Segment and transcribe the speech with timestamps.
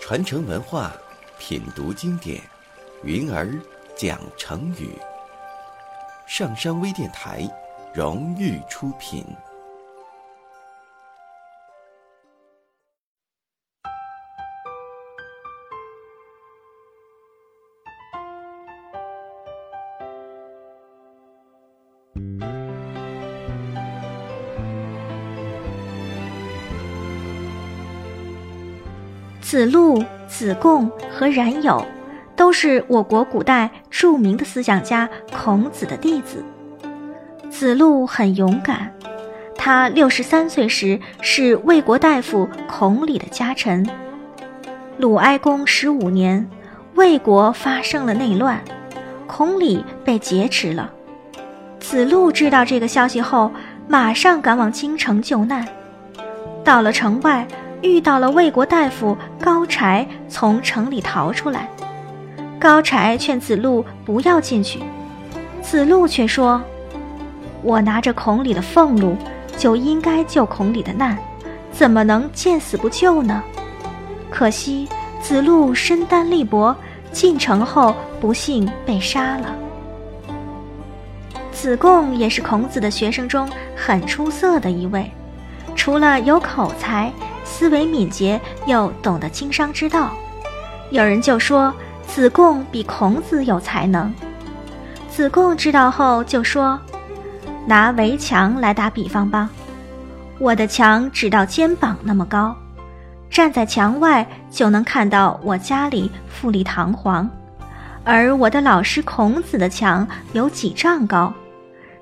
[0.00, 0.92] 传承文化，
[1.38, 2.40] 品读经典，
[3.02, 3.60] 云儿
[3.96, 4.96] 讲成语。
[6.28, 7.42] 上山微电台
[7.92, 9.26] 荣誉出品。
[29.46, 31.86] 子路、子贡和冉有，
[32.34, 36.44] 都是我国古代著名的思想家孔子的弟子。
[37.48, 38.92] 子路很勇敢，
[39.54, 43.88] 他六十三岁时是魏国大夫孔鲤的家臣。
[44.98, 46.44] 鲁哀公十五年，
[46.96, 48.60] 魏国发生了内乱，
[49.28, 50.90] 孔鲤被劫持了。
[51.78, 53.52] 子路知道这个消息后，
[53.86, 55.64] 马上赶往京城救难。
[56.64, 57.46] 到了城外。
[57.82, 61.68] 遇到了魏国大夫高柴，从城里逃出来。
[62.58, 64.80] 高柴劝子路不要进去，
[65.62, 66.60] 子路却说
[67.62, 69.16] ：“我拿着孔鲤的俸禄，
[69.58, 71.18] 就应该救孔鲤的难，
[71.70, 73.42] 怎么能见死不救呢？”
[74.30, 74.88] 可惜
[75.20, 76.74] 子路身单力薄，
[77.12, 79.54] 进城后不幸被杀了。
[81.52, 85.10] 子贡也是孔子的学生中很出色的一位，
[85.74, 87.12] 除了有口才。
[87.48, 90.10] 思维敏捷，又懂得经商之道。
[90.90, 91.72] 有人就说
[92.06, 94.12] 子贡比孔子有才能。
[95.08, 96.78] 子贡知道后就说
[97.64, 99.48] ：“拿围墙来打比方吧，
[100.38, 102.54] 我的墙只到肩膀那么高，
[103.30, 107.30] 站在墙外就能看到我家里富丽堂皇，
[108.04, 111.32] 而我的老师孔子的墙有几丈高。”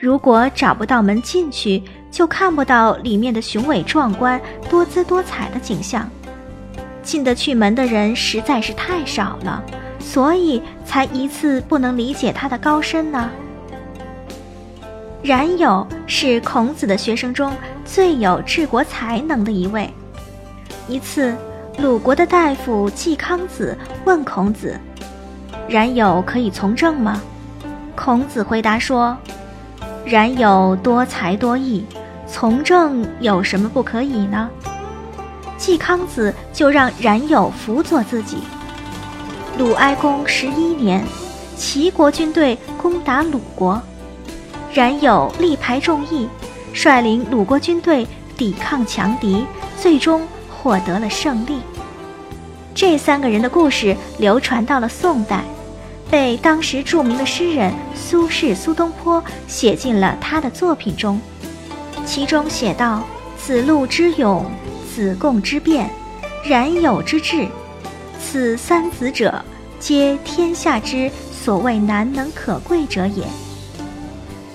[0.00, 1.82] 如果找不到门进去，
[2.18, 6.10] 就看不到里面的雄伟壮观、多姿多彩的景象。
[7.00, 9.62] 进得去门的人实在是太少了，
[10.00, 13.30] 所以才一次不能理解他的高深呢。
[15.22, 17.52] 冉有是孔子的学生中
[17.84, 19.88] 最有治国才能的一位。
[20.88, 21.36] 一次，
[21.78, 24.76] 鲁国的大夫季康子问孔子
[25.70, 27.22] ：“冉有可以从政吗？”
[27.94, 29.16] 孔子回答说。
[30.04, 31.84] 冉有多才多艺，
[32.30, 34.48] 从政有什么不可以呢？
[35.56, 38.38] 季康子就让冉有辅佐自己。
[39.56, 41.04] 鲁哀公十一年，
[41.56, 43.80] 齐国军队攻打鲁国，
[44.72, 46.28] 冉有力排众议，
[46.72, 48.06] 率领鲁国军队
[48.36, 49.44] 抵抗强敌，
[49.80, 51.58] 最终获得了胜利。
[52.74, 55.42] 这三个人的故事流传到了宋代。
[56.10, 61.20] 被当时著名的诗人苏轼苏东坡写进了他的作品中，
[62.08, 63.04] 其中写道
[63.36, 64.50] ：“子路之勇，
[64.94, 65.90] 子贡之辩，
[66.42, 67.46] 冉有之智，
[68.18, 69.44] 此三子者，
[69.78, 73.24] 皆天下之所谓难能可贵者也。”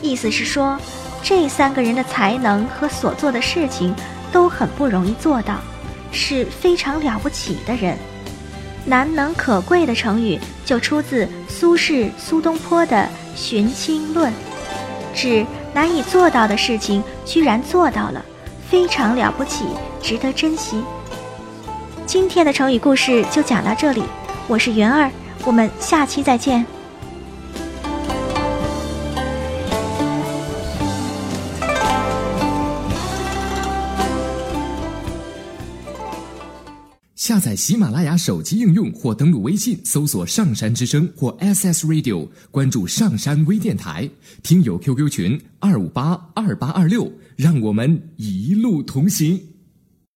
[0.00, 0.78] 意思是说，
[1.24, 3.92] 这三个人的才能和所做的事情
[4.30, 5.58] 都很不容易做到，
[6.12, 7.98] 是非常了不起的人。
[8.84, 12.96] 难能可贵的成语就出自苏轼、苏东坡的
[13.34, 14.32] 《寻亲论》，
[15.12, 18.24] 指难以做到的事情居然做到了，
[18.68, 19.64] 非常了不起，
[20.02, 20.82] 值得珍惜。
[22.06, 24.02] 今天的成语故事就讲到这里，
[24.48, 25.10] 我是云儿，
[25.44, 26.66] 我们下期再见。
[37.20, 44.08] 下载喜马拉雅手机应用或登录微信搜索“上山之声”或 SS Radio，关注上山微电台，
[44.42, 49.38] 听友 QQ 群二五八二八二六，让我们一路同行。